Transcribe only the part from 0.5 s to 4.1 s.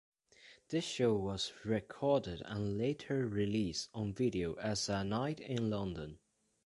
This show was recorded and later released